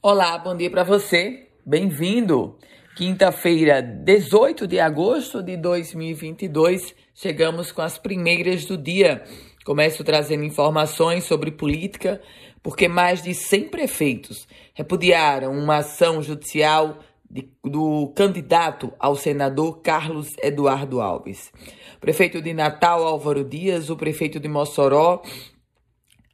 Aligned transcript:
Olá, 0.00 0.38
bom 0.38 0.56
dia 0.56 0.70
para 0.70 0.84
você. 0.84 1.48
Bem-vindo. 1.66 2.56
Quinta-feira, 2.96 3.82
18 3.82 4.64
de 4.64 4.78
agosto 4.78 5.42
de 5.42 5.56
2022, 5.56 6.94
chegamos 7.12 7.72
com 7.72 7.82
as 7.82 7.98
primeiras 7.98 8.64
do 8.64 8.78
dia. 8.78 9.24
Começo 9.64 10.04
trazendo 10.04 10.44
informações 10.44 11.24
sobre 11.24 11.50
política, 11.50 12.22
porque 12.62 12.86
mais 12.86 13.24
de 13.24 13.34
100 13.34 13.70
prefeitos 13.70 14.46
repudiaram 14.72 15.50
uma 15.50 15.78
ação 15.78 16.22
judicial 16.22 17.00
de, 17.28 17.50
do 17.64 18.12
candidato 18.14 18.92
ao 19.00 19.16
senador 19.16 19.82
Carlos 19.82 20.28
Eduardo 20.40 21.00
Alves. 21.00 21.50
O 21.96 22.00
prefeito 22.00 22.40
de 22.40 22.54
Natal, 22.54 23.04
Álvaro 23.04 23.42
Dias, 23.42 23.90
o 23.90 23.96
prefeito 23.96 24.38
de 24.38 24.48
Mossoró, 24.48 25.22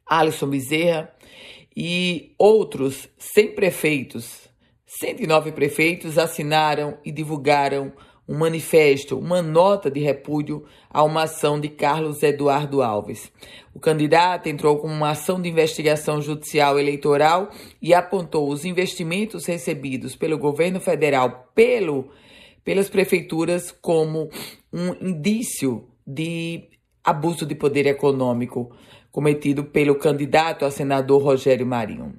Alisson 0.07 0.51
Bezerra, 0.51 1.11
e 1.75 2.33
outros 2.37 3.09
100 3.17 3.53
prefeitos, 3.53 4.47
109 4.85 5.51
prefeitos 5.51 6.17
assinaram 6.17 6.97
e 7.03 7.11
divulgaram 7.11 7.91
um 8.27 8.37
manifesto, 8.37 9.19
uma 9.19 9.41
nota 9.41 9.91
de 9.91 9.99
repúdio 9.99 10.65
a 10.89 11.03
uma 11.03 11.23
ação 11.23 11.59
de 11.59 11.69
Carlos 11.69 12.23
Eduardo 12.23 12.81
Alves. 12.81 13.31
O 13.73 13.79
candidato 13.79 14.47
entrou 14.47 14.77
com 14.77 14.87
uma 14.87 15.11
ação 15.11 15.39
de 15.39 15.49
investigação 15.49 16.21
judicial 16.21 16.79
eleitoral 16.79 17.49
e 17.81 17.93
apontou 17.93 18.49
os 18.49 18.65
investimentos 18.65 19.45
recebidos 19.45 20.15
pelo 20.15 20.37
governo 20.37 20.79
federal 20.79 21.51
pelo, 21.53 22.09
pelas 22.63 22.89
prefeituras 22.89 23.71
como 23.71 24.29
um 24.73 24.93
indício 25.07 25.87
de 26.05 26.63
abuso 27.03 27.45
de 27.45 27.53
poder 27.53 27.85
econômico 27.85 28.71
cometido 29.15 29.63
pelo 29.63 29.95
candidato 29.95 30.65
a 30.65 30.69
senador 30.69 31.23
Rogério 31.23 31.65
Marinho. 31.65 32.15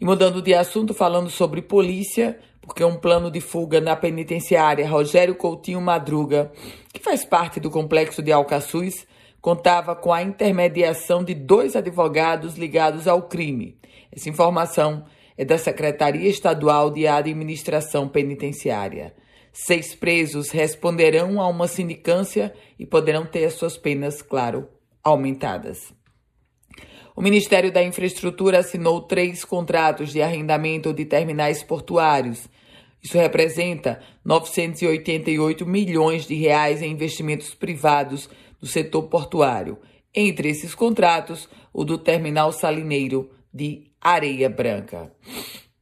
E 0.00 0.04
mudando 0.04 0.42
de 0.42 0.52
assunto, 0.52 0.92
falando 0.92 1.30
sobre 1.30 1.62
polícia, 1.62 2.40
porque 2.60 2.82
um 2.82 2.96
plano 2.96 3.30
de 3.30 3.40
fuga 3.40 3.80
na 3.80 3.94
penitenciária 3.94 4.88
Rogério 4.88 5.36
Coutinho 5.36 5.80
Madruga, 5.80 6.50
que 6.92 7.00
faz 7.00 7.24
parte 7.24 7.60
do 7.60 7.70
complexo 7.70 8.20
de 8.20 8.32
Alcaçuz, 8.32 9.06
contava 9.40 9.94
com 9.94 10.12
a 10.12 10.20
intermediação 10.20 11.22
de 11.22 11.34
dois 11.36 11.76
advogados 11.76 12.56
ligados 12.56 13.06
ao 13.06 13.22
crime. 13.22 13.78
Essa 14.10 14.28
informação 14.28 15.04
é 15.36 15.44
da 15.44 15.56
Secretaria 15.56 16.28
Estadual 16.28 16.90
de 16.90 17.06
Administração 17.06 18.08
Penitenciária. 18.08 19.14
Seis 19.52 19.94
presos 19.94 20.50
responderão 20.50 21.40
a 21.40 21.46
uma 21.46 21.68
sindicância 21.68 22.52
e 22.76 22.84
poderão 22.84 23.24
ter 23.24 23.44
as 23.44 23.54
suas 23.54 23.76
penas, 23.76 24.20
claro, 24.20 24.66
aumentadas. 25.04 25.96
O 27.18 27.20
Ministério 27.20 27.72
da 27.72 27.82
Infraestrutura 27.82 28.60
assinou 28.60 29.00
três 29.00 29.44
contratos 29.44 30.12
de 30.12 30.22
arrendamento 30.22 30.94
de 30.94 31.04
terminais 31.04 31.64
portuários. 31.64 32.48
Isso 33.02 33.18
representa 33.18 33.98
988 34.24 35.66
milhões 35.66 36.28
de 36.28 36.36
reais 36.36 36.80
em 36.80 36.92
investimentos 36.92 37.52
privados 37.52 38.30
do 38.60 38.68
setor 38.68 39.08
portuário. 39.08 39.78
Entre 40.14 40.48
esses 40.48 40.76
contratos, 40.76 41.48
o 41.72 41.84
do 41.84 41.98
terminal 41.98 42.52
salineiro 42.52 43.28
de 43.52 43.90
Areia 44.00 44.48
Branca. 44.48 45.10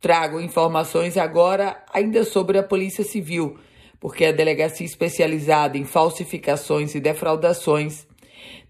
Trago 0.00 0.40
informações 0.40 1.18
agora 1.18 1.84
ainda 1.92 2.24
sobre 2.24 2.56
a 2.56 2.62
Polícia 2.62 3.04
Civil, 3.04 3.58
porque 4.00 4.24
a 4.24 4.32
delegacia 4.32 4.86
especializada 4.86 5.76
em 5.76 5.84
falsificações 5.84 6.94
e 6.94 6.98
defraudações 6.98 8.06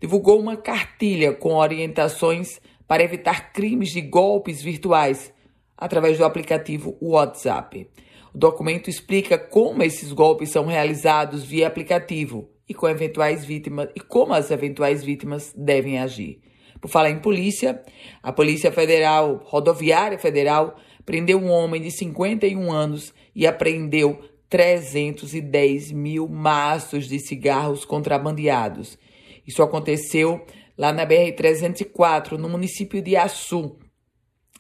divulgou 0.01 0.41
uma 0.41 0.57
cartilha 0.57 1.33
com 1.33 1.55
orientações 1.55 2.61
para 2.87 3.03
evitar 3.03 3.53
crimes 3.53 3.91
de 3.91 4.01
golpes 4.01 4.63
virtuais 4.63 5.33
através 5.77 6.19
do 6.19 6.25
aplicativo 6.25 6.97
WhatsApp. 7.01 7.89
O 8.35 8.39
documento 8.39 8.89
explica 8.89 9.39
como 9.39 9.83
esses 9.83 10.13
golpes 10.13 10.51
são 10.51 10.67
realizados 10.67 11.45
via 11.45 11.67
aplicativo 11.67 12.49
e 12.69 12.75
com 12.75 12.89
eventuais 12.89 13.45
vítimas 13.45 13.89
e 13.95 14.01
como 14.01 14.35
as 14.35 14.51
eventuais 14.51 15.05
vítimas 15.05 15.53
devem 15.57 15.99
agir. 15.99 16.41
Por 16.81 16.89
falar 16.89 17.11
em 17.11 17.19
polícia, 17.19 17.83
a 18.23 18.33
Polícia 18.33 18.71
Federal, 18.71 19.41
Rodoviária 19.45 20.19
Federal, 20.19 20.77
prendeu 21.05 21.39
um 21.39 21.51
homem 21.51 21.81
de 21.81 21.91
51 21.91 22.71
anos 22.71 23.15
e 23.35 23.47
apreendeu 23.47 24.21
310 24.49 25.93
mil 25.93 26.29
maços 26.29 27.09
de 27.09 27.19
cigarros 27.19 27.85
contrabandeados 27.85 28.99
isso 29.47 29.63
aconteceu 29.63 30.45
lá 30.77 30.93
na 30.93 31.07
BR-304, 31.07 32.33
no 32.33 32.49
município 32.49 33.01
de 33.01 33.17
Açu. 33.17 33.79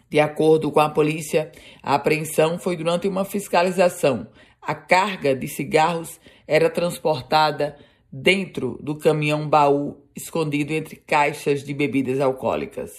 De 0.08 0.20
acordo 0.20 0.70
com 0.70 0.80
a 0.80 0.88
polícia, 0.88 1.50
a 1.82 1.94
apreensão 1.94 2.58
foi 2.58 2.76
durante 2.76 3.08
uma 3.08 3.25
fiscalização. 3.25 4.28
A 4.62 4.75
carga 4.75 5.34
de 5.34 5.48
cigarros 5.48 6.20
era 6.46 6.70
transportada 6.70 7.76
dentro 8.10 8.78
do 8.80 8.96
caminhão 8.96 9.48
baú 9.48 10.04
escondido 10.14 10.72
entre 10.72 10.96
caixas 10.96 11.62
de 11.62 11.75
bebidas 11.75 12.20
alcoólicas. 12.20 12.92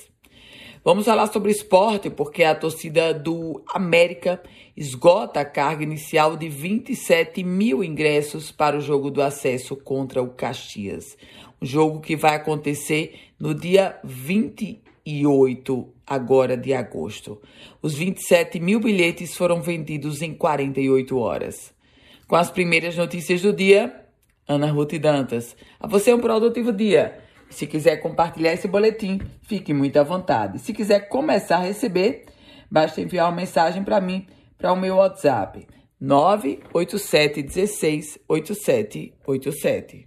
Vamos 0.84 1.06
falar 1.06 1.28
sobre 1.28 1.52
esporte, 1.52 2.10
porque 2.10 2.44
a 2.44 2.56
torcida 2.56 3.14
do 3.14 3.62
América 3.74 4.42
esgota 4.76 5.42
a 5.42 5.46
carga 5.46 5.84
inicial 5.84 6.38
de 6.38 6.48
27 6.48 7.44
mil 7.44 7.84
ingressos 7.84 8.52
para 8.52 8.78
o 8.78 8.82
jogo 8.82 9.12
do 9.12 9.22
acesso 9.22 9.76
contra 9.76 10.22
o 10.22 10.30
Caxias 10.30 11.18
jogo 11.62 12.00
que 12.00 12.16
vai 12.16 12.36
acontecer 12.36 13.20
no 13.40 13.54
dia 13.54 14.00
28 14.04 15.94
agora 16.06 16.56
de 16.56 16.74
agosto. 16.74 17.42
Os 17.82 17.94
27 17.96 18.60
mil 18.60 18.80
bilhetes 18.80 19.36
foram 19.36 19.62
vendidos 19.62 20.22
em 20.22 20.34
48 20.34 21.18
horas. 21.18 21.74
Com 22.28 22.36
as 22.36 22.52
primeiras 22.52 22.96
notícias 22.96 23.42
do 23.42 23.54
dia, 23.54 24.04
Ana 24.48 24.72
Ruth 24.72 24.94
Dantas. 24.96 25.56
A 25.80 25.88
você 25.88 26.14
um 26.14 26.20
produtivo 26.20 26.72
dia. 26.72 27.20
Se 27.50 27.66
quiser 27.66 27.98
compartilhar 27.98 28.54
esse 28.54 28.68
boletim, 28.68 29.20
fique 29.44 29.74
muito 29.74 29.98
à 29.98 30.04
vontade. 30.04 30.60
Se 30.60 30.74
quiser 30.74 31.08
começar 31.08 31.58
a 31.58 31.66
receber, 31.66 32.26
basta 32.70 33.02
enviar 33.02 33.28
uma 33.30 33.36
mensagem 33.36 33.84
para 33.84 34.02
mim, 34.02 34.28
para 34.58 34.74
o 34.74 34.76
meu 34.76 34.96
WhatsApp 34.98 35.66
987 36.00 37.42
16 37.42 38.20
8787. 38.28 40.07